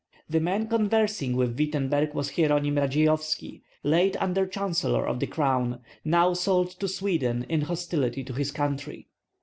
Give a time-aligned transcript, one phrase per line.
[0.27, 6.33] The man conversing with Wittemberg was Hieronim Kailzeyovski, late under chancellor of the Crown, now
[6.33, 9.09] sold to Sweden in hostility to his country.